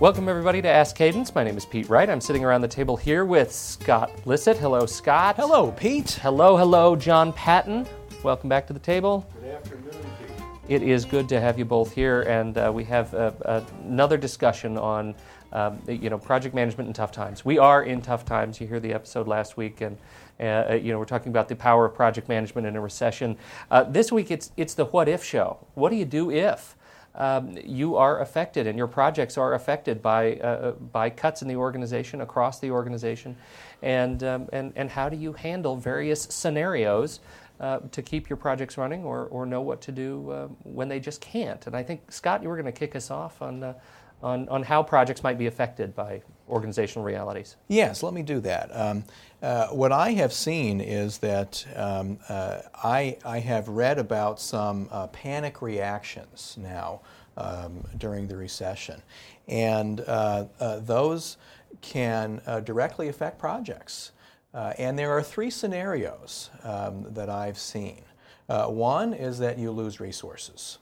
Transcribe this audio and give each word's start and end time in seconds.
Welcome, 0.00 0.30
everybody, 0.30 0.62
to 0.62 0.68
Ask 0.68 0.96
Cadence. 0.96 1.34
My 1.34 1.44
name 1.44 1.58
is 1.58 1.66
Pete 1.66 1.90
Wright. 1.90 2.08
I'm 2.08 2.22
sitting 2.22 2.42
around 2.42 2.62
the 2.62 2.68
table 2.68 2.96
here 2.96 3.26
with 3.26 3.52
Scott 3.52 4.10
Lissit. 4.24 4.56
Hello, 4.56 4.86
Scott. 4.86 5.36
Hello, 5.36 5.72
Pete. 5.72 6.12
Hello, 6.22 6.56
hello, 6.56 6.96
John 6.96 7.34
Patton. 7.34 7.86
Welcome 8.22 8.48
back 8.48 8.66
to 8.68 8.72
the 8.72 8.78
table. 8.78 9.28
Good 9.42 9.50
afternoon, 9.56 9.90
Pete. 9.90 10.70
It 10.70 10.82
is 10.82 11.04
good 11.04 11.28
to 11.28 11.38
have 11.38 11.58
you 11.58 11.66
both 11.66 11.92
here, 11.94 12.22
and 12.22 12.56
uh, 12.56 12.72
we 12.74 12.82
have 12.84 13.12
uh, 13.12 13.32
uh, 13.44 13.62
another 13.84 14.16
discussion 14.16 14.78
on, 14.78 15.14
um, 15.52 15.78
you 15.86 16.08
know, 16.08 16.16
project 16.16 16.54
management 16.54 16.86
in 16.88 16.94
tough 16.94 17.12
times. 17.12 17.44
We 17.44 17.58
are 17.58 17.82
in 17.82 18.00
tough 18.00 18.24
times. 18.24 18.58
You 18.58 18.66
hear 18.66 18.80
the 18.80 18.94
episode 18.94 19.28
last 19.28 19.58
week, 19.58 19.82
and 19.82 19.98
uh, 20.40 20.78
you 20.80 20.92
know 20.92 20.98
we're 20.98 21.04
talking 21.04 21.28
about 21.28 21.48
the 21.48 21.56
power 21.56 21.84
of 21.84 21.94
project 21.94 22.26
management 22.26 22.66
in 22.66 22.74
a 22.74 22.80
recession. 22.80 23.36
Uh, 23.70 23.82
this 23.82 24.10
week, 24.10 24.30
it's 24.30 24.50
it's 24.56 24.72
the 24.72 24.86
what 24.86 25.10
if 25.10 25.22
show. 25.22 25.58
What 25.74 25.90
do 25.90 25.96
you 25.96 26.06
do 26.06 26.30
if? 26.30 26.74
Um, 27.14 27.58
you 27.64 27.96
are 27.96 28.20
affected 28.20 28.66
and 28.66 28.78
your 28.78 28.86
projects 28.86 29.36
are 29.36 29.54
affected 29.54 30.00
by, 30.00 30.34
uh, 30.36 30.72
by 30.72 31.10
cuts 31.10 31.42
in 31.42 31.48
the 31.48 31.56
organization, 31.56 32.20
across 32.20 32.60
the 32.60 32.70
organization. 32.70 33.36
And, 33.82 34.22
um, 34.22 34.48
and, 34.52 34.72
and 34.76 34.90
how 34.90 35.08
do 35.08 35.16
you 35.16 35.32
handle 35.32 35.76
various 35.76 36.22
scenarios 36.22 37.20
uh, 37.58 37.80
to 37.90 38.02
keep 38.02 38.30
your 38.30 38.36
projects 38.36 38.78
running 38.78 39.04
or, 39.04 39.26
or 39.26 39.44
know 39.44 39.60
what 39.60 39.80
to 39.82 39.92
do 39.92 40.30
uh, 40.30 40.46
when 40.62 40.88
they 40.88 41.00
just 41.00 41.20
can't? 41.20 41.66
And 41.66 41.74
I 41.74 41.82
think, 41.82 42.12
Scott, 42.12 42.42
you 42.42 42.48
were 42.48 42.56
going 42.56 42.72
to 42.72 42.78
kick 42.78 42.94
us 42.94 43.10
off 43.10 43.42
on, 43.42 43.62
uh, 43.62 43.74
on, 44.22 44.48
on 44.48 44.62
how 44.62 44.82
projects 44.82 45.22
might 45.22 45.38
be 45.38 45.46
affected 45.46 45.94
by 45.94 46.22
organizational 46.48 47.04
realities. 47.04 47.56
Yes, 47.68 48.02
let 48.02 48.12
me 48.12 48.22
do 48.22 48.40
that. 48.40 48.70
Um, 48.72 49.04
uh, 49.42 49.68
what 49.68 49.92
I 49.92 50.10
have 50.12 50.32
seen 50.32 50.80
is 50.80 51.18
that 51.18 51.64
um, 51.76 52.18
uh, 52.28 52.62
I, 52.74 53.16
I 53.24 53.38
have 53.38 53.68
read 53.68 53.98
about 53.98 54.40
some 54.40 54.88
uh, 54.90 55.06
panic 55.08 55.62
reactions 55.62 56.56
now 56.60 57.00
um, 57.36 57.84
during 57.96 58.26
the 58.26 58.36
recession, 58.36 59.00
and 59.48 60.00
uh, 60.00 60.46
uh, 60.58 60.80
those 60.80 61.38
can 61.80 62.42
uh, 62.46 62.60
directly 62.60 63.08
affect 63.08 63.38
projects. 63.38 64.12
and 64.52 64.98
there 64.98 65.10
are 65.12 65.22
three 65.22 65.50
scenarios 65.50 66.50
um, 66.64 67.06
that 67.14 67.30
I've 67.30 67.58
seen. 67.58 68.02
one 68.48 69.14
is 69.14 69.38
that 69.38 69.58
you 69.58 69.70
lose 69.70 70.00
resources. 70.00 70.78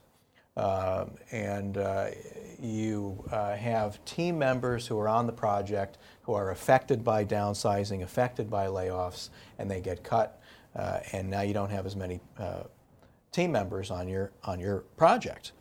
Um, 0.59 1.13
and 1.31 1.79
uh, 1.79 2.09
you 2.61 3.25
uh, 3.31 3.55
have 3.55 4.05
team 4.05 4.37
members 4.37 4.89
who 4.89 4.99
are 4.99 5.09
on 5.09 5.29
the 5.29 5.33
project 5.33 5.99
who 6.23 6.35
are 6.35 6.51
affected 6.51 7.05
by 7.05 7.25
downsizing, 7.25 8.03
affected 8.03 8.51
by 8.51 8.67
layoffs, 8.67 9.31
and 9.59 9.71
they 9.71 9.81
get 9.81 10.03
cut, 10.03 10.43
uh, 10.75 10.99
and 11.13 11.31
now 11.31 11.43
you 11.43 11.55
don't 11.55 11.71
have 11.71 11.87
as 11.87 11.95
many 11.95 12.21
uh, 12.41 12.65
team 13.31 13.53
members 13.53 13.93
on 13.93 14.09
your, 14.09 14.33
on 14.43 14.59
your 14.59 14.81
project. 14.97 15.53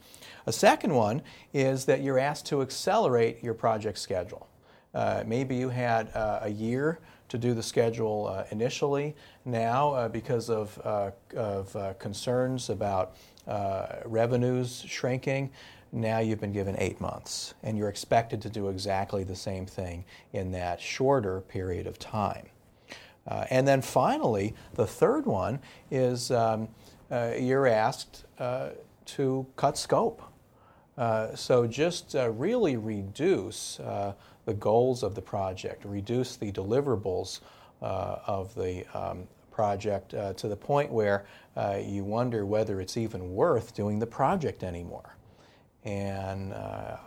A 0.48 0.52
second 0.52 0.94
one 0.94 1.22
is 1.54 1.86
that 1.86 2.02
you're 2.02 2.18
asked 2.18 2.48
to 2.48 2.64
accelerate 2.64 3.44
your 3.44 3.54
project 3.54 4.00
schedule. 4.00 4.50
Uh, 4.96 5.24
maybe 5.28 5.56
you 5.56 5.70
had 5.70 6.10
uh, 6.16 6.40
a 6.42 6.50
year 6.50 7.00
to 7.30 7.38
do 7.38 7.54
the 7.54 7.62
schedule 7.62 8.28
uh, 8.28 8.46
initially. 8.50 9.16
Now, 9.46 9.94
uh, 9.94 10.08
because 10.08 10.50
of, 10.50 10.80
uh, 10.84 11.12
of 11.36 11.76
uh, 11.76 11.94
concerns 11.96 12.72
about 12.72 13.16
uh, 13.48 13.98
revenues 14.06 14.84
shrinking, 14.88 15.50
now 15.92 16.20
you've 16.20 16.40
been 16.40 16.52
given 16.52 16.76
eight 16.80 17.00
months, 17.00 17.54
and 17.64 17.78
you're 17.78 17.90
expected 17.90 18.42
to 18.42 18.50
do 18.50 18.70
exactly 18.70 19.24
the 19.24 19.36
same 19.36 19.66
thing 19.66 20.04
in 20.34 20.52
that 20.52 20.82
shorter 20.82 21.42
period 21.42 21.88
of 21.88 21.98
time. 21.98 22.48
Uh, 23.26 23.46
and 23.50 23.68
then 23.68 23.82
finally, 23.82 24.54
the 24.76 24.86
third 24.86 25.26
one 25.26 25.60
is 25.92 26.32
um, 26.32 26.68
you're 27.10 27.68
asked 27.68 28.26
to 29.06 29.46
cut 29.56 29.78
scope. 29.78 30.22
so 31.36 31.68
just 31.68 32.16
really 32.16 32.76
reduce 32.76 33.80
the 34.48 34.54
goals 34.54 35.04
of 35.04 35.14
the 35.14 35.22
project, 35.22 35.84
reduce 35.84 36.38
the 36.38 36.52
deliverables 36.54 37.42
uh, 37.82 38.20
of 38.26 38.56
the 38.56 38.86
um, 38.98 39.28
project 39.58 40.14
uh, 40.14 40.34
to 40.34 40.48
the 40.48 40.56
point 40.56 40.92
where 40.92 41.26
uh, 41.56 41.80
you 41.84 42.04
wonder 42.04 42.46
whether 42.46 42.80
it's 42.80 42.96
even 42.96 43.34
worth 43.34 43.74
doing 43.74 43.98
the 43.98 44.06
project 44.06 44.64
anymore. 44.64 45.18
And 45.84 46.54
uh, 46.54 46.98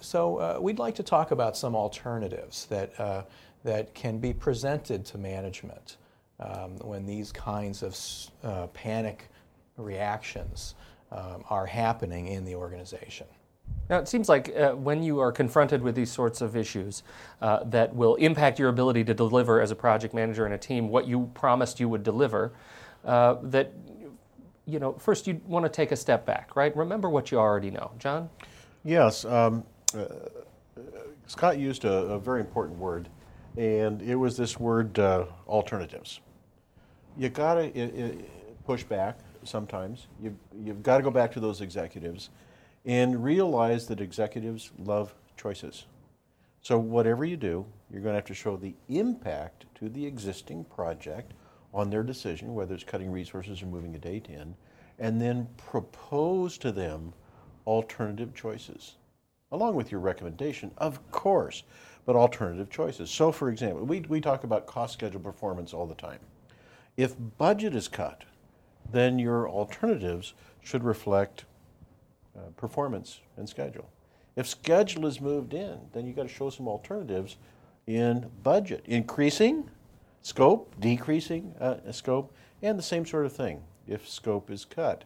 so 0.00 0.38
uh, 0.38 0.58
we'd 0.60 0.80
like 0.80 0.96
to 0.96 1.04
talk 1.04 1.30
about 1.30 1.56
some 1.56 1.76
alternatives 1.76 2.66
that, 2.66 2.98
uh, 2.98 3.22
that 3.62 3.94
can 3.94 4.18
be 4.18 4.32
presented 4.32 5.04
to 5.06 5.16
management 5.16 5.98
um, 6.40 6.76
when 6.78 7.06
these 7.06 7.30
kinds 7.30 7.84
of 7.84 7.94
panic 8.74 9.28
reactions 9.76 10.74
um, 11.12 11.44
are 11.48 11.66
happening 11.66 12.26
in 12.26 12.44
the 12.44 12.56
organization. 12.56 13.28
Now, 13.88 13.98
it 13.98 14.08
seems 14.08 14.28
like 14.28 14.54
uh, 14.56 14.72
when 14.72 15.02
you 15.02 15.20
are 15.20 15.30
confronted 15.30 15.82
with 15.82 15.94
these 15.94 16.10
sorts 16.10 16.40
of 16.40 16.56
issues 16.56 17.02
uh, 17.40 17.62
that 17.64 17.94
will 17.94 18.16
impact 18.16 18.58
your 18.58 18.68
ability 18.68 19.04
to 19.04 19.14
deliver 19.14 19.60
as 19.60 19.70
a 19.70 19.76
project 19.76 20.12
manager 20.12 20.44
and 20.44 20.54
a 20.54 20.58
team 20.58 20.88
what 20.88 21.06
you 21.06 21.30
promised 21.34 21.78
you 21.78 21.88
would 21.88 22.02
deliver, 22.02 22.52
uh, 23.04 23.36
that, 23.42 23.72
you 24.66 24.80
know, 24.80 24.92
first 24.94 25.26
you 25.26 25.40
want 25.46 25.64
to 25.64 25.68
take 25.68 25.92
a 25.92 25.96
step 25.96 26.26
back, 26.26 26.56
right? 26.56 26.76
Remember 26.76 27.08
what 27.08 27.30
you 27.30 27.38
already 27.38 27.70
know. 27.70 27.92
John? 27.98 28.28
Yes. 28.84 29.24
Um, 29.24 29.64
uh, 29.96 30.06
Scott 31.26 31.58
used 31.58 31.84
a, 31.84 31.92
a, 31.92 32.18
very 32.18 32.40
important 32.40 32.78
word, 32.78 33.08
and 33.56 34.02
it 34.02 34.14
was 34.14 34.36
this 34.36 34.58
word 34.58 34.98
uh, 34.98 35.26
alternatives. 35.48 36.20
You 37.16 37.28
got 37.28 37.54
to 37.54 38.24
push 38.64 38.84
back 38.84 39.18
sometimes. 39.44 40.06
You, 40.22 40.36
you've 40.62 40.82
got 40.82 40.98
to 40.98 41.02
go 41.02 41.10
back 41.10 41.32
to 41.32 41.40
those 41.40 41.60
executives 41.60 42.30
and 42.86 43.22
realize 43.22 43.88
that 43.88 44.00
executives 44.00 44.70
love 44.78 45.14
choices. 45.36 45.86
So, 46.62 46.78
whatever 46.78 47.24
you 47.24 47.36
do, 47.36 47.66
you're 47.90 48.00
going 48.00 48.12
to 48.12 48.18
have 48.18 48.24
to 48.26 48.34
show 48.34 48.56
the 48.56 48.74
impact 48.88 49.66
to 49.76 49.88
the 49.88 50.06
existing 50.06 50.64
project 50.64 51.32
on 51.74 51.90
their 51.90 52.02
decision, 52.02 52.54
whether 52.54 52.74
it's 52.74 52.84
cutting 52.84 53.10
resources 53.10 53.62
or 53.62 53.66
moving 53.66 53.94
a 53.94 53.98
date 53.98 54.28
in, 54.28 54.54
and 54.98 55.20
then 55.20 55.48
propose 55.56 56.56
to 56.58 56.72
them 56.72 57.12
alternative 57.66 58.34
choices, 58.34 58.94
along 59.52 59.74
with 59.74 59.90
your 59.90 60.00
recommendation, 60.00 60.70
of 60.78 61.08
course, 61.10 61.64
but 62.04 62.16
alternative 62.16 62.70
choices. 62.70 63.10
So, 63.10 63.30
for 63.32 63.50
example, 63.50 63.84
we, 63.84 64.00
we 64.00 64.20
talk 64.20 64.44
about 64.44 64.66
cost 64.66 64.94
schedule 64.94 65.20
performance 65.20 65.74
all 65.74 65.86
the 65.86 65.94
time. 65.94 66.20
If 66.96 67.14
budget 67.36 67.74
is 67.74 67.88
cut, 67.88 68.24
then 68.90 69.18
your 69.18 69.48
alternatives 69.48 70.32
should 70.62 70.84
reflect 70.84 71.44
uh, 72.36 72.50
performance 72.56 73.20
and 73.36 73.48
schedule. 73.48 73.88
If 74.36 74.46
schedule 74.46 75.06
is 75.06 75.20
moved 75.20 75.54
in, 75.54 75.78
then 75.92 76.06
you've 76.06 76.16
got 76.16 76.24
to 76.24 76.28
show 76.28 76.50
some 76.50 76.68
alternatives 76.68 77.36
in 77.86 78.30
budget, 78.42 78.82
increasing 78.86 79.70
scope, 80.22 80.74
decreasing 80.80 81.54
uh, 81.60 81.76
scope, 81.92 82.34
and 82.62 82.78
the 82.78 82.82
same 82.82 83.06
sort 83.06 83.26
of 83.26 83.32
thing 83.32 83.62
if 83.86 84.08
scope 84.08 84.50
is 84.50 84.64
cut. 84.64 85.04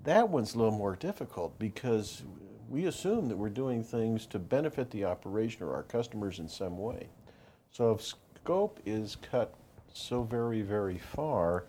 That 0.00 0.28
one's 0.28 0.54
a 0.54 0.58
little 0.58 0.72
more 0.72 0.96
difficult 0.96 1.58
because 1.58 2.22
we 2.68 2.86
assume 2.86 3.28
that 3.28 3.36
we're 3.36 3.50
doing 3.50 3.84
things 3.84 4.26
to 4.26 4.38
benefit 4.38 4.90
the 4.90 5.04
operation 5.04 5.62
or 5.62 5.74
our 5.74 5.82
customers 5.82 6.38
in 6.38 6.48
some 6.48 6.78
way. 6.78 7.08
So 7.70 7.92
if 7.92 8.02
scope 8.02 8.80
is 8.86 9.16
cut 9.16 9.54
so 9.92 10.22
very, 10.22 10.62
very 10.62 10.98
far, 10.98 11.66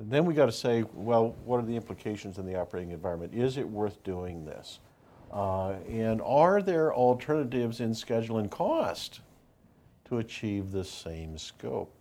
then 0.00 0.24
we 0.24 0.34
got 0.34 0.46
to 0.46 0.52
say, 0.52 0.84
well, 0.94 1.34
what 1.44 1.58
are 1.58 1.66
the 1.66 1.76
implications 1.76 2.38
in 2.38 2.46
the 2.46 2.58
operating 2.58 2.90
environment? 2.90 3.34
Is 3.34 3.56
it 3.56 3.68
worth 3.68 4.02
doing 4.02 4.44
this? 4.44 4.80
Uh, 5.32 5.72
and 5.88 6.22
are 6.22 6.62
there 6.62 6.94
alternatives 6.94 7.80
in 7.80 7.94
schedule 7.94 8.38
and 8.38 8.50
cost 8.50 9.20
to 10.06 10.18
achieve 10.18 10.72
the 10.72 10.84
same 10.84 11.36
scope? 11.36 11.92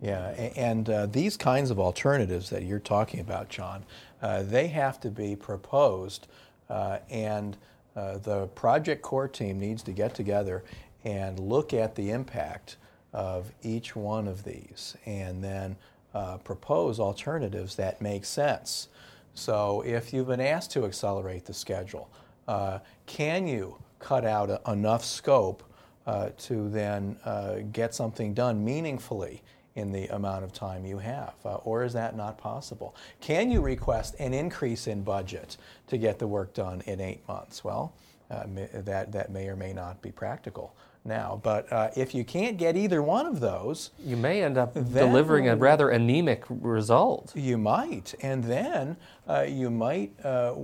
Yeah, 0.00 0.30
and 0.56 0.90
uh, 0.90 1.06
these 1.06 1.36
kinds 1.36 1.70
of 1.70 1.78
alternatives 1.78 2.50
that 2.50 2.64
you're 2.64 2.80
talking 2.80 3.20
about, 3.20 3.48
John, 3.48 3.84
uh, 4.20 4.42
they 4.42 4.66
have 4.66 4.98
to 5.00 5.10
be 5.10 5.36
proposed, 5.36 6.26
uh, 6.68 6.98
and 7.08 7.56
uh, 7.94 8.18
the 8.18 8.48
project 8.48 9.02
core 9.02 9.28
team 9.28 9.60
needs 9.60 9.80
to 9.84 9.92
get 9.92 10.12
together 10.12 10.64
and 11.04 11.38
look 11.38 11.72
at 11.72 11.94
the 11.94 12.10
impact 12.10 12.78
of 13.12 13.52
each 13.62 13.94
one 13.94 14.26
of 14.26 14.42
these, 14.42 14.96
and 15.06 15.42
then 15.42 15.76
uh, 16.14 16.38
propose 16.38 17.00
alternatives 17.00 17.76
that 17.76 18.00
make 18.00 18.24
sense. 18.24 18.88
So 19.34 19.82
if 19.82 20.12
you've 20.12 20.28
been 20.28 20.40
asked 20.40 20.70
to 20.72 20.84
accelerate 20.84 21.44
the 21.44 21.54
schedule, 21.54 22.10
uh, 22.48 22.80
can 23.06 23.46
you 23.46 23.76
cut 23.98 24.24
out 24.24 24.50
a, 24.50 24.60
enough 24.70 25.04
scope 25.04 25.62
uh, 26.06 26.30
to 26.36 26.68
then 26.68 27.16
uh, 27.24 27.56
get 27.72 27.94
something 27.94 28.34
done 28.34 28.64
meaningfully 28.64 29.42
in 29.74 29.90
the 29.90 30.06
amount 30.08 30.44
of 30.44 30.52
time 30.52 30.84
you 30.84 30.98
have? 30.98 31.34
Uh, 31.44 31.54
or 31.56 31.84
is 31.84 31.92
that 31.94 32.16
not 32.16 32.36
possible? 32.36 32.94
Can 33.20 33.50
you 33.50 33.60
request 33.60 34.16
an 34.18 34.34
increase 34.34 34.86
in 34.86 35.02
budget 35.02 35.56
to 35.86 35.96
get 35.96 36.18
the 36.18 36.26
work 36.26 36.52
done 36.52 36.82
in 36.86 37.00
eight 37.00 37.26
months? 37.26 37.64
Well, 37.64 37.94
uh, 38.32 38.46
that, 38.72 39.12
that 39.12 39.30
may 39.30 39.46
or 39.48 39.56
may 39.56 39.72
not 39.72 40.00
be 40.02 40.10
practical. 40.10 40.74
now. 41.04 41.40
But 41.42 41.72
uh, 41.72 41.90
if 41.96 42.14
you 42.14 42.24
can't 42.24 42.56
get 42.56 42.76
either 42.76 43.02
one 43.02 43.26
of 43.26 43.40
those, 43.40 43.90
you 44.04 44.16
may 44.16 44.42
end 44.42 44.56
up 44.56 44.74
delivering 44.74 45.48
a 45.48 45.56
rather 45.56 45.90
anemic 45.90 46.44
result. 46.48 47.32
You 47.34 47.58
might, 47.58 48.14
and 48.22 48.44
then 48.44 48.96
uh, 49.28 49.46
you 49.48 49.70
might 49.70 50.12
uh, 50.24 50.54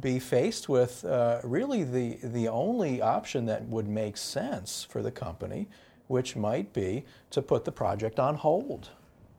be 0.00 0.18
faced 0.18 0.68
with 0.68 1.04
uh, 1.04 1.40
really 1.44 1.84
the 1.84 2.18
the 2.22 2.48
only 2.48 3.00
option 3.00 3.46
that 3.46 3.62
would 3.64 3.88
make 3.88 4.16
sense 4.16 4.86
for 4.88 5.02
the 5.02 5.10
company, 5.10 5.68
which 6.06 6.36
might 6.36 6.72
be 6.72 7.04
to 7.30 7.42
put 7.42 7.64
the 7.64 7.72
project 7.72 8.18
on 8.18 8.34
hold. 8.34 8.90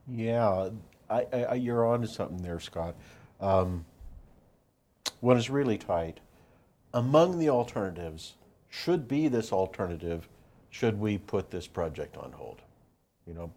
Yeah, 0.08 0.70
I, 1.08 1.26
I, 1.32 1.54
you're 1.54 1.86
on 1.86 2.02
to 2.02 2.08
something 2.08 2.42
there, 2.42 2.60
Scott. 2.60 2.94
Um, 3.40 3.84
when 5.20 5.36
it's 5.36 5.50
really 5.50 5.78
tight, 5.78 6.18
among 6.94 7.38
the 7.38 7.48
alternatives 7.50 8.34
should 8.68 9.08
be 9.08 9.28
this 9.28 9.52
alternative 9.52 10.28
should 10.70 10.98
we 10.98 11.18
put 11.18 11.50
this 11.50 11.66
project 11.66 12.16
on 12.16 12.32
hold? 12.32 12.62
You 13.26 13.34
know, 13.34 13.52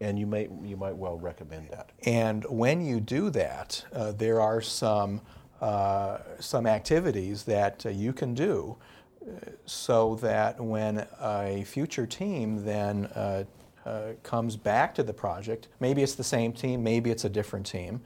and 0.00 0.18
you 0.18 0.26
may 0.26 0.48
you 0.62 0.76
might 0.76 0.96
well 0.96 1.18
recommend 1.18 1.68
that. 1.70 1.90
And 2.04 2.44
when 2.44 2.84
you 2.84 3.00
do 3.00 3.30
that, 3.30 3.84
uh, 3.92 4.12
there 4.12 4.40
are 4.40 4.60
some 4.60 5.20
uh, 5.60 6.18
some 6.38 6.66
activities 6.66 7.44
that 7.44 7.84
uh, 7.84 7.90
you 7.90 8.12
can 8.12 8.34
do 8.34 8.76
uh, 9.22 9.50
so 9.66 10.14
that 10.16 10.58
when 10.58 11.06
a 11.20 11.64
future 11.66 12.06
team 12.06 12.64
then 12.64 13.06
uh, 13.06 13.44
uh, 13.84 14.00
comes 14.22 14.56
back 14.56 14.94
to 14.94 15.02
the 15.02 15.12
project, 15.12 15.68
maybe 15.80 16.02
it's 16.02 16.14
the 16.14 16.24
same 16.24 16.52
team, 16.52 16.82
maybe 16.82 17.10
it's 17.10 17.24
a 17.24 17.28
different 17.28 17.66
team, 17.66 18.00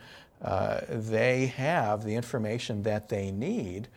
they 0.88 1.47
have 1.47 2.05
the 2.05 2.15
information 2.15 2.82
that 2.82 3.09
they 3.09 3.31
need 3.31 3.88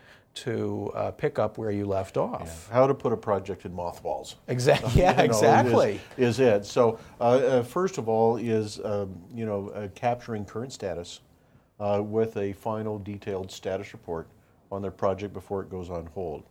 to 0.44 0.92
uh, 0.94 1.12
pick 1.12 1.39
up 1.39 1.57
where 1.57 1.72
you 1.72 1.86
left 1.86 2.18
off. 2.18 2.68
Yeah. 2.68 2.74
How 2.74 2.88
to 2.88 2.94
put 2.94 3.13
a 3.13 3.18
project 3.18 3.66
in 3.66 3.74
mothballs. 3.74 4.36
Exactly. 4.48 4.92
Yeah, 4.95 5.12
you 5.12 5.18
know, 5.18 5.24
exactly. 5.24 6.00
Is, 6.18 6.39
is, 6.39 6.39
it. 6.39 6.66
So, 6.66 7.00
uh, 7.19 7.24
uh, 7.24 7.63
first 7.63 7.98
of 7.98 8.07
all, 8.07 8.38
is 8.38 8.80
um, 8.84 9.16
you 9.34 9.45
know 9.45 9.69
uh, 9.69 9.88
capturing 9.95 10.45
current 10.45 10.74
status 10.74 11.22
uh, 11.80 12.01
with 12.04 12.38
a 12.38 12.54
final 12.54 12.98
detailed 13.00 13.51
status 13.51 13.94
report 13.94 14.28
on 14.72 14.81
their 14.81 14.92
project 14.92 15.34
before 15.34 15.62
it 15.62 15.69
goes 15.69 15.89
on 15.89 16.07
hold. 16.07 16.44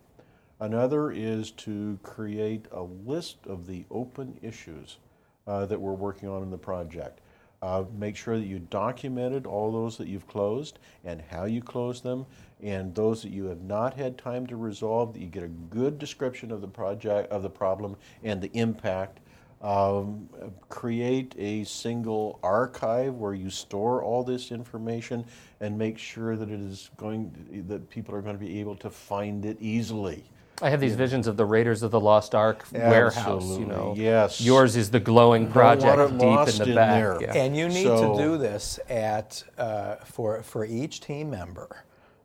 Another 0.59 1.11
is 1.11 1.51
to 1.51 1.99
create 2.01 2.65
a 2.71 2.81
list 2.81 3.37
of 3.45 3.67
the 3.67 3.85
open 3.91 4.37
issues 4.41 4.97
uh, 5.45 5.65
that 5.65 5.79
we're 5.79 5.93
working 5.93 6.27
on 6.27 6.41
in 6.41 6.49
the 6.49 6.57
project. 6.57 7.21
Uh, 7.61 7.83
make 7.97 8.15
sure 8.15 8.37
that 8.37 8.45
you 8.45 8.59
documented 8.59 9.47
all 9.47 9.71
those 9.71 9.97
that 9.97 10.07
you've 10.07 10.27
closed 10.27 10.77
and 11.03 11.21
how 11.29 11.45
you 11.45 11.61
closed 11.61 12.03
them, 12.03 12.25
and 12.61 12.93
those 12.93 13.23
that 13.23 13.31
you 13.31 13.45
have 13.45 13.61
not 13.61 13.95
had 13.95 14.17
time 14.17 14.45
to 14.45 14.55
resolve, 14.55 15.13
that 15.13 15.19
you 15.19 15.27
get 15.27 15.43
a 15.43 15.47
good 15.47 15.97
description 15.97 16.51
of 16.51 16.61
the 16.61 16.67
project, 16.67 17.31
of 17.31 17.41
the 17.41 17.49
problem, 17.49 17.95
and 18.23 18.41
the 18.41 18.51
impact. 18.53 19.19
Um, 19.59 20.29
create 20.69 21.33
a 21.39 21.63
single 21.63 22.39
archive 22.43 23.15
where 23.15 23.33
you 23.33 23.49
store 23.49 24.03
all 24.03 24.23
this 24.23 24.51
information 24.51 25.25
and 25.59 25.75
make 25.75 25.97
sure 25.97 26.35
that 26.35 26.51
it 26.51 26.59
is 26.59 26.91
going 26.95 27.65
that 27.67 27.89
people 27.89 28.13
are 28.13 28.21
going 28.21 28.37
to 28.37 28.45
be 28.45 28.59
able 28.59 28.75
to 28.75 28.91
find 28.91 29.45
it 29.45 29.57
easily. 29.59 30.25
I 30.61 30.71
have 30.71 30.79
these 30.79 30.91
yeah. 30.91 30.97
visions 30.97 31.27
of 31.27 31.37
the 31.37 31.45
Raiders 31.45 31.83
of 31.83 31.91
the 31.91 31.99
Lost 31.99 32.33
Ark 32.33 32.61
Absolutely. 32.61 32.89
warehouse. 32.89 33.59
You 33.59 33.65
know, 33.65 33.93
yes. 33.95 34.41
Yours 34.41 34.75
is 34.75 34.89
the 34.89 34.99
glowing 34.99 35.51
project 35.51 36.11
deep 36.13 36.21
in 36.21 36.57
the 36.57 36.65
in 36.69 36.75
back. 36.75 37.21
Yeah. 37.21 37.33
And 37.35 37.55
you 37.55 37.67
need 37.67 37.83
so, 37.83 38.15
to 38.15 38.21
do 38.21 38.37
this 38.37 38.79
at 38.89 39.43
uh, 39.57 39.97
for 39.97 40.41
for 40.41 40.65
each 40.65 41.01
team 41.01 41.29
member, 41.29 41.83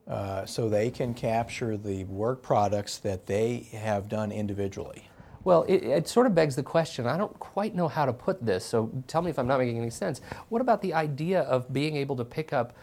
uh, 0.09 0.47
so 0.47 0.71
they 0.71 0.91
can 0.91 1.13
capture 1.13 1.77
the 1.77 2.05
work 2.05 2.43
products 2.43 2.99
that 2.99 3.27
they 3.27 3.69
have 3.73 4.09
done 4.09 4.33
individually. 4.33 5.09
Well, 5.45 5.65
it, 5.65 5.83
it, 5.83 6.09
sort 6.09 6.29
of 6.29 6.37
begs 6.37 6.55
the 6.55 6.63
question. 6.63 7.07
I 7.07 7.19
don't 7.19 7.37
quite 7.41 7.75
know 7.75 7.89
how 7.89 8.07
to 8.07 8.13
put 8.13 8.45
this, 8.47 8.65
so 8.65 8.93
tell 9.09 9.23
me 9.23 9.31
if 9.31 9.41
I'm 9.41 9.49
not 9.49 9.59
making 9.59 9.77
any 9.77 9.91
sense. 9.91 10.21
What 10.51 10.63
about 10.63 10.81
the 10.83 10.95
idea 10.95 11.41
of 11.43 11.73
being 11.73 11.97
able 11.97 12.15
to 12.17 12.25
pick 12.25 12.53
up 12.53 12.77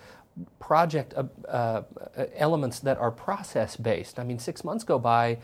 project 0.60 1.14
uh, 1.16 1.24
uh, 1.48 1.84
elements 2.36 2.80
that 2.80 2.98
are 2.98 3.12
process 3.12 3.76
based. 3.76 4.20
I 4.20 4.24
mean, 4.24 4.40
six 4.40 4.64
months 4.64 4.84
go 4.84 5.00
by, 5.00 5.38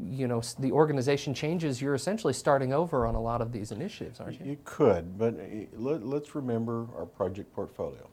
you 0.00 0.28
know, 0.28 0.42
the 0.58 0.72
organization 0.72 1.34
changes. 1.34 1.80
You're 1.80 1.94
essentially 1.94 2.32
starting 2.32 2.72
over 2.72 3.06
on 3.06 3.14
a 3.14 3.20
lot 3.20 3.40
of 3.40 3.52
these 3.52 3.72
initiatives, 3.72 4.20
aren't 4.20 4.40
you? 4.40 4.46
You 4.46 4.58
could, 4.64 5.18
but 5.18 5.34
uh, 5.34 5.66
let, 5.72 6.04
let's 6.04 6.34
remember 6.34 6.86
our 6.96 7.06
project 7.06 7.52
portfolio. 7.52 8.08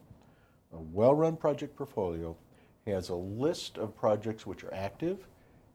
A 0.73 0.79
well-run 0.79 1.37
project 1.37 1.75
portfolio 1.75 2.35
has 2.87 3.09
a 3.09 3.15
list 3.15 3.77
of 3.77 3.95
projects 3.95 4.45
which 4.45 4.63
are 4.63 4.73
active 4.73 5.27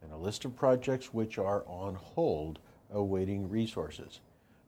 and 0.03 0.13
a 0.13 0.17
list 0.17 0.45
of 0.45 0.57
projects 0.57 1.13
which 1.13 1.39
are 1.39 1.65
on 1.67 1.95
hold 1.95 2.59
awaiting 2.93 3.49
resources. 3.49 4.21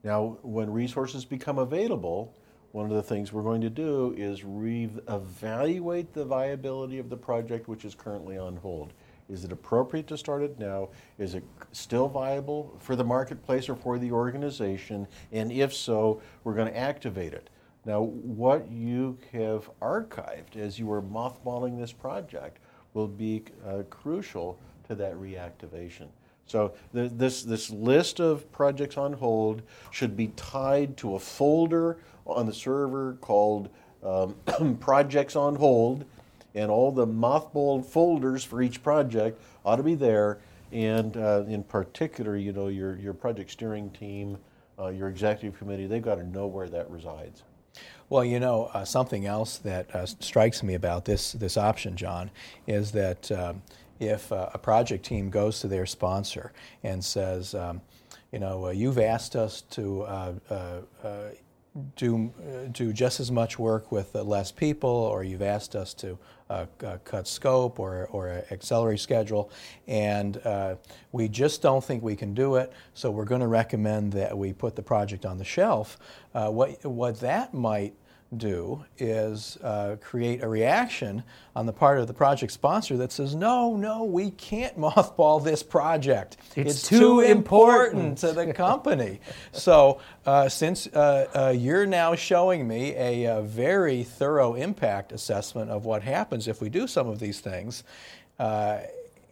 Now, 0.03 0.37
when 0.41 0.69
resources 0.69 1.23
become 1.25 1.57
available, 1.57 2.35
one 2.73 2.89
of 2.89 2.91
the 2.91 3.03
things 3.03 3.31
we're 3.31 3.43
going 3.43 3.61
to 3.61 3.69
do 3.69 4.15
is 4.17 4.43
re-evaluate 4.43 6.11
the 6.11 6.25
viability 6.25 6.97
of 6.97 7.07
the 7.07 7.15
project 7.15 7.67
which 7.67 7.85
is 7.85 7.93
currently 7.93 8.35
on 8.35 8.57
hold. 8.57 8.93
Is 9.29 9.45
it 9.45 9.51
appropriate 9.51 10.07
to 10.07 10.17
start 10.17 10.41
it 10.41 10.57
now? 10.57 10.89
Is 11.19 11.35
it 11.35 11.43
still 11.71 12.07
viable 12.09 12.75
for 12.79 12.95
the 12.95 13.03
marketplace 13.03 13.69
or 13.69 13.75
for 13.75 13.99
the 13.99 14.11
organization? 14.11 15.07
And 15.31 15.51
if 15.51 15.71
so, 15.71 16.19
we're 16.43 16.55
going 16.55 16.67
to 16.67 16.77
activate 16.77 17.33
it. 17.33 17.51
Now, 17.85 18.01
what 18.01 18.69
you 18.71 19.19
have 19.31 19.69
archived 19.79 20.55
as 20.55 20.79
you 20.79 20.87
were 20.87 21.01
mothballing 21.01 21.79
this 21.79 21.91
project 21.91 22.57
will 22.95 23.07
be 23.07 23.43
uh, 23.67 23.83
crucial 23.91 24.57
to 24.87 24.95
that 24.95 25.13
reactivation. 25.13 26.07
So 26.45 26.73
this, 26.93 27.43
this 27.43 27.69
list 27.69 28.19
of 28.19 28.51
projects 28.51 28.97
on 28.97 29.13
hold 29.13 29.61
should 29.91 30.15
be 30.15 30.27
tied 30.35 30.97
to 30.97 31.15
a 31.15 31.19
folder 31.19 31.97
on 32.25 32.45
the 32.45 32.53
server 32.53 33.17
called 33.21 33.69
um, 34.03 34.35
Projects 34.79 35.35
on 35.35 35.55
Hold, 35.55 36.05
and 36.55 36.69
all 36.69 36.91
the 36.91 37.07
mothballed 37.07 37.85
folders 37.85 38.43
for 38.43 38.61
each 38.61 38.83
project 38.83 39.41
ought 39.65 39.77
to 39.77 39.83
be 39.83 39.95
there. 39.95 40.39
And 40.71 41.15
uh, 41.17 41.43
in 41.47 41.63
particular, 41.63 42.35
you 42.35 42.51
know, 42.51 42.67
your, 42.67 42.97
your 42.97 43.13
project 43.13 43.51
steering 43.51 43.89
team, 43.91 44.37
uh, 44.79 44.87
your 44.87 45.07
executive 45.07 45.57
committee, 45.57 45.87
they've 45.87 46.01
got 46.01 46.15
to 46.15 46.27
know 46.27 46.47
where 46.47 46.67
that 46.67 46.89
resides. 46.89 47.43
Well, 48.09 48.25
you 48.25 48.39
know, 48.39 48.69
uh, 48.73 48.85
something 48.85 49.25
else 49.25 49.57
that 49.59 49.95
uh, 49.95 50.05
strikes 50.05 50.61
me 50.61 50.75
about 50.75 51.05
this, 51.05 51.31
this 51.33 51.57
option, 51.57 51.95
John, 51.95 52.29
is 52.67 52.91
that 52.91 53.31
um, 53.31 53.61
if 53.99 54.31
uh, 54.31 54.49
a 54.53 54.57
project 54.57 55.05
team 55.05 55.29
goes 55.29 55.59
to 55.61 55.67
their 55.67 55.85
sponsor 55.85 56.51
and 56.83 57.03
says, 57.03 57.55
um, 57.55 57.81
you 58.31 58.39
know, 58.39 58.67
uh, 58.67 58.69
you've 58.69 58.99
asked 58.99 59.35
us 59.35 59.61
to 59.61 60.05
do, 61.95 62.31
uh, 62.39 62.67
do 62.71 62.93
just 62.93 63.19
as 63.19 63.31
much 63.31 63.57
work 63.57 63.91
with 63.91 64.15
uh, 64.15 64.23
less 64.23 64.51
people, 64.51 64.89
or 64.89 65.23
you've 65.23 65.41
asked 65.41 65.75
us 65.75 65.93
to 65.95 66.17
uh, 66.49 66.65
uh 66.83 66.97
cut 67.03 67.27
scope 67.27 67.79
or, 67.79 68.07
or 68.11 68.43
accelerate 68.51 68.99
schedule, 68.99 69.49
and 69.87 70.37
uh, 70.45 70.75
we 71.11 71.27
just 71.27 71.61
don't 71.61 71.83
think 71.83 72.03
we 72.03 72.15
can 72.15 72.33
do 72.33 72.55
it, 72.55 72.71
so 72.93 73.09
we're 73.09 73.25
going 73.25 73.41
to 73.41 73.47
recommend 73.47 74.11
that 74.13 74.37
we 74.37 74.53
put 74.53 74.75
the 74.75 74.83
project 74.83 75.25
on 75.25 75.37
the 75.37 75.45
shelf. 75.45 75.97
Uh, 76.33 76.49
what, 76.49 76.83
what 76.85 77.19
that 77.19 77.53
might 77.53 77.93
do 78.37 78.83
is 78.97 79.57
uh, 79.63 79.97
create 80.01 80.43
a 80.43 80.47
reaction 80.47 81.23
on 81.55 81.65
the 81.65 81.73
part 81.73 81.99
of 81.99 82.07
the 82.07 82.13
project 82.13 82.51
sponsor 82.51 82.97
that 82.97 83.11
says, 83.11 83.35
no, 83.35 83.75
no, 83.75 84.03
we 84.03 84.31
can't 84.31 84.77
mothball 84.79 85.43
this 85.43 85.63
project. 85.63 86.37
It's, 86.55 86.71
it's 86.71 86.87
too, 86.87 86.99
too 86.99 87.19
important. 87.19 88.17
important. 88.17 88.17
to 88.19 88.31
the 88.33 88.53
company. 88.53 89.19
so, 89.51 89.99
uh, 90.25 90.49
since 90.49 90.87
uh, 90.87 91.27
uh 91.35 91.53
you're 91.55 91.85
now 91.85 92.15
showing 92.15 92.67
me 92.67 92.95
a, 92.95 93.25
a, 93.25 93.41
very 93.41 94.03
thorough 94.03 94.55
impact 94.55 95.11
assessment 95.11 95.69
of 95.69 95.85
what 95.85 96.01
happens 96.01 96.47
if 96.47 96.61
we 96.61 96.69
do 96.69 96.87
some 96.87 97.07
of 97.07 97.19
these 97.19 97.39
things, 97.39 97.83
uh, 98.39 98.79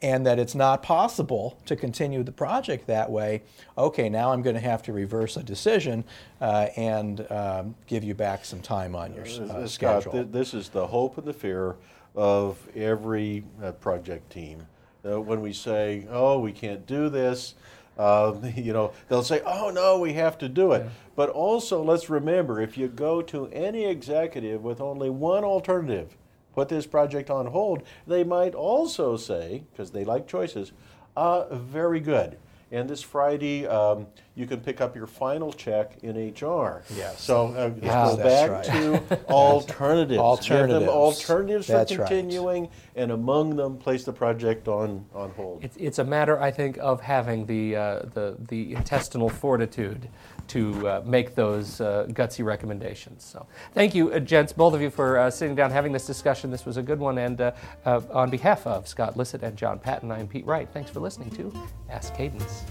and 0.02 0.26
that 0.26 0.38
it's 0.38 0.54
not 0.54 0.82
possible 0.82 1.56
to 1.64 1.76
continue 1.76 2.22
the 2.22 2.32
project 2.32 2.88
that 2.88 3.10
way, 3.10 3.42
okay, 3.78 4.08
now 4.08 4.32
I'm 4.32 4.42
going 4.42 4.56
to 4.56 4.60
have 4.60 4.82
to 4.82 4.92
reverse 4.92 5.36
a 5.36 5.42
decision 5.42 6.04
uh, 6.40 6.68
and 6.76 7.24
um, 7.30 7.74
give 7.86 8.02
you 8.02 8.14
back 8.14 8.44
some 8.44 8.60
time 8.60 8.96
on 8.96 9.14
your 9.14 9.24
uh, 9.24 9.66
Scott, 9.66 10.02
schedule. 10.02 10.24
this 10.24 10.54
is 10.54 10.68
the 10.68 10.86
hope 10.86 11.16
and 11.18 11.26
the 11.26 11.32
fear 11.32 11.76
of 12.16 12.58
every 12.76 13.44
uh, 13.62 13.72
project 13.72 14.30
team. 14.30 14.66
Uh, 15.04 15.20
when 15.20 15.40
we 15.40 15.52
say, 15.52 16.06
oh, 16.10 16.38
we 16.38 16.52
can't 16.52 16.86
do 16.86 17.08
this, 17.08 17.54
um, 17.98 18.42
you 18.56 18.72
know, 18.72 18.92
they'll 19.08 19.22
say, 19.22 19.40
oh, 19.46 19.70
no, 19.70 19.98
we 19.98 20.12
have 20.14 20.38
to 20.38 20.48
do 20.48 20.72
it. 20.72 20.82
Yeah. 20.84 20.90
But 21.14 21.28
also, 21.30 21.82
let's 21.82 22.08
remember 22.10 22.60
if 22.60 22.76
you 22.76 22.88
go 22.88 23.22
to 23.22 23.46
any 23.48 23.84
executive 23.84 24.62
with 24.62 24.80
only 24.80 25.10
one 25.10 25.44
alternative, 25.44 26.16
put 26.54 26.68
this 26.68 26.86
project 26.86 27.30
on 27.30 27.46
hold, 27.46 27.82
they 28.06 28.24
might 28.24 28.54
also 28.54 29.16
say, 29.16 29.64
because 29.72 29.90
they 29.90 30.04
like 30.04 30.26
choices, 30.26 30.72
uh, 31.16 31.54
very 31.54 32.00
good. 32.00 32.38
And 32.70 32.88
this 32.88 33.02
Friday, 33.02 33.66
um, 33.66 34.06
you 34.34 34.46
can 34.46 34.60
pick 34.60 34.80
up 34.80 34.96
your 34.96 35.06
final 35.06 35.52
check 35.52 35.98
in 36.02 36.16
HR. 36.16 36.82
Yes. 36.96 37.20
So 37.20 37.48
uh, 37.48 37.70
let's 37.80 37.82
Yeah. 37.82 38.04
go 38.06 38.16
back 38.16 38.50
right. 38.50 38.64
to 38.64 39.26
alternatives. 39.28 40.08
Give 40.08 40.16
them 40.16 40.20
Alternatives. 40.20 40.88
alternatives 40.88 41.66
for 41.66 41.72
That's 41.72 41.96
right. 41.96 42.08
continuing, 42.08 42.68
and 42.96 43.10
among 43.12 43.56
them, 43.56 43.76
place 43.76 44.04
the 44.04 44.12
project 44.12 44.68
on, 44.68 45.04
on 45.14 45.30
hold. 45.32 45.62
It's, 45.62 45.76
it's 45.76 45.98
a 45.98 46.04
matter, 46.04 46.40
I 46.40 46.50
think, 46.50 46.78
of 46.78 47.00
having 47.02 47.44
the, 47.46 47.76
uh, 47.76 47.98
the, 48.14 48.36
the 48.48 48.74
intestinal 48.74 49.28
fortitude 49.28 50.08
to 50.48 50.88
uh, 50.88 51.02
make 51.04 51.34
those 51.34 51.80
uh, 51.80 52.06
gutsy 52.10 52.44
recommendations. 52.44 53.24
So, 53.24 53.46
thank 53.74 53.94
you, 53.94 54.12
uh, 54.12 54.18
gents, 54.18 54.52
both 54.52 54.74
of 54.74 54.80
you, 54.82 54.90
for 54.90 55.18
uh, 55.18 55.30
sitting 55.30 55.54
down, 55.54 55.70
having 55.70 55.92
this 55.92 56.06
discussion. 56.06 56.50
This 56.50 56.64
was 56.66 56.76
a 56.78 56.82
good 56.82 56.98
one. 56.98 57.18
And 57.18 57.40
uh, 57.40 57.52
uh, 57.84 58.00
on 58.10 58.30
behalf 58.30 58.66
of 58.66 58.88
Scott 58.88 59.14
Lissit 59.16 59.42
and 59.42 59.56
John 59.56 59.78
Patton, 59.78 60.10
I'm 60.10 60.26
Pete 60.26 60.46
Wright. 60.46 60.68
Thanks 60.72 60.90
for 60.90 61.00
listening 61.00 61.30
to 61.32 61.52
Ask 61.90 62.14
Cadence. 62.14 62.64